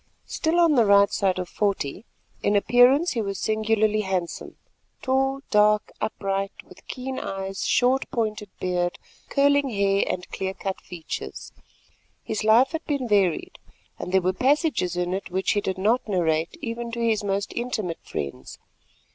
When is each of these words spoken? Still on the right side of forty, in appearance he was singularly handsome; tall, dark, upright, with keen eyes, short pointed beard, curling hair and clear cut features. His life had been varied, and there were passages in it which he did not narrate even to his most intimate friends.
Still 0.25 0.59
on 0.59 0.71
the 0.73 0.85
right 0.87 1.11
side 1.11 1.37
of 1.37 1.47
forty, 1.47 2.05
in 2.41 2.55
appearance 2.55 3.11
he 3.11 3.21
was 3.21 3.37
singularly 3.37 4.01
handsome; 4.01 4.57
tall, 5.03 5.41
dark, 5.51 5.91
upright, 6.01 6.49
with 6.67 6.87
keen 6.87 7.19
eyes, 7.19 7.67
short 7.67 8.09
pointed 8.09 8.49
beard, 8.59 8.97
curling 9.29 9.69
hair 9.69 10.03
and 10.09 10.27
clear 10.31 10.55
cut 10.55 10.81
features. 10.81 11.51
His 12.23 12.43
life 12.43 12.71
had 12.71 12.83
been 12.85 13.07
varied, 13.07 13.59
and 13.99 14.11
there 14.11 14.23
were 14.23 14.33
passages 14.33 14.95
in 14.97 15.13
it 15.13 15.29
which 15.29 15.51
he 15.51 15.61
did 15.61 15.77
not 15.77 16.07
narrate 16.07 16.57
even 16.63 16.91
to 16.93 16.99
his 16.99 17.23
most 17.23 17.53
intimate 17.55 17.99
friends. 18.01 18.57